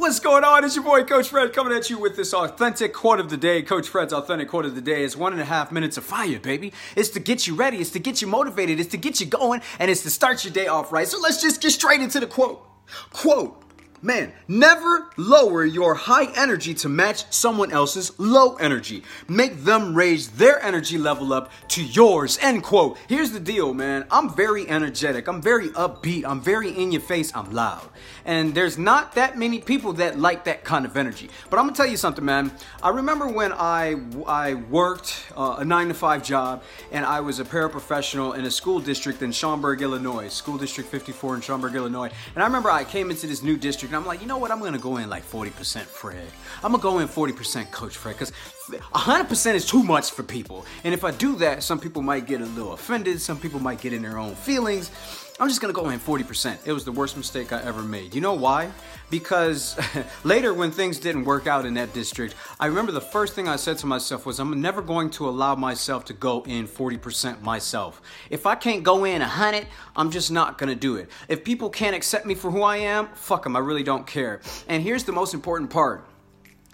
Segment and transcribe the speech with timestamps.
[0.00, 0.64] What's going on?
[0.64, 3.60] It's your boy Coach Fred coming at you with this authentic quote of the day.
[3.60, 6.38] Coach Fred's authentic quote of the day is one and a half minutes of fire,
[6.38, 6.72] baby.
[6.96, 9.60] It's to get you ready, it's to get you motivated, it's to get you going,
[9.78, 11.06] and it's to start your day off right.
[11.06, 12.66] So let's just get straight into the quote.
[13.12, 13.62] Quote.
[14.02, 19.02] Man, never lower your high energy to match someone else's low energy.
[19.28, 22.38] Make them raise their energy level up to yours.
[22.40, 22.96] End quote.
[23.08, 24.06] Here's the deal, man.
[24.10, 25.28] I'm very energetic.
[25.28, 26.24] I'm very upbeat.
[26.24, 27.30] I'm very in your face.
[27.34, 27.86] I'm loud.
[28.24, 31.28] And there's not that many people that like that kind of energy.
[31.50, 32.52] But I'm gonna tell you something, man.
[32.82, 37.38] I remember when I I worked uh, a nine to five job, and I was
[37.38, 42.10] a paraprofessional in a school district in Schaumburg, Illinois, School District 54 in Schaumburg, Illinois.
[42.34, 44.52] And I remember I came into this new district and I'm like, you know what?
[44.52, 46.28] I'm gonna go in like 40% Fred.
[46.62, 48.30] I'm gonna go in 40% Coach Fred, because
[48.70, 50.64] 100% is too much for people.
[50.84, 53.80] And if I do that, some people might get a little offended, some people might
[53.80, 54.92] get in their own feelings.
[55.40, 56.66] I'm just gonna go in 40%.
[56.66, 58.14] It was the worst mistake I ever made.
[58.14, 58.70] You know why?
[59.08, 59.74] Because
[60.22, 63.56] later, when things didn't work out in that district, I remember the first thing I
[63.56, 68.02] said to myself was, I'm never going to allow myself to go in 40% myself.
[68.28, 71.08] If I can't go in 100, I'm just not gonna do it.
[71.26, 74.42] If people can't accept me for who I am, fuck them, I really don't care.
[74.68, 76.06] And here's the most important part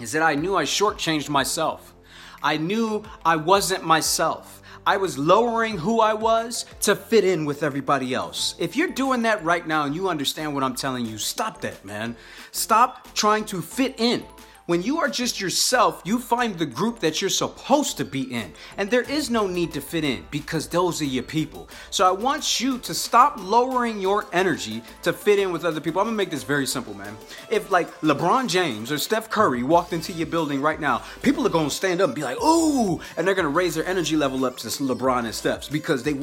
[0.00, 1.94] is that I knew I shortchanged myself.
[2.42, 4.60] I knew I wasn't myself.
[4.86, 8.54] I was lowering who I was to fit in with everybody else.
[8.60, 11.84] If you're doing that right now and you understand what I'm telling you, stop that,
[11.84, 12.14] man.
[12.52, 14.24] Stop trying to fit in.
[14.66, 18.52] When you are just yourself, you find the group that you're supposed to be in.
[18.76, 21.68] And there is no need to fit in because those are your people.
[21.90, 26.00] So I want you to stop lowering your energy to fit in with other people.
[26.00, 27.16] I'm gonna make this very simple, man.
[27.48, 31.50] If like LeBron James or Steph Curry walked into your building right now, people are
[31.50, 34.56] gonna stand up and be like, ooh, and they're gonna raise their energy level up
[34.56, 36.14] to LeBron and Steph's because they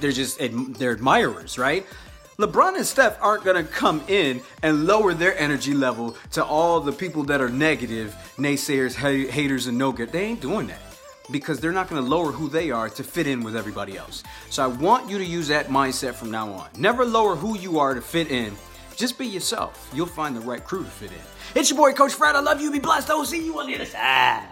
[0.00, 1.86] they're just they're admirers, right?
[2.38, 6.80] LeBron and Steph aren't going to come in and lower their energy level to all
[6.80, 10.12] the people that are negative, naysayers, haters, and no good.
[10.12, 10.80] They ain't doing that
[11.30, 14.22] because they're not going to lower who they are to fit in with everybody else.
[14.50, 16.68] So I want you to use that mindset from now on.
[16.76, 18.54] Never lower who you are to fit in.
[18.96, 19.90] Just be yourself.
[19.94, 21.58] You'll find the right crew to fit in.
[21.58, 22.36] It's your boy, Coach Fred.
[22.36, 22.70] I love you.
[22.70, 23.08] Be blessed.
[23.08, 24.46] I will see you on the other side.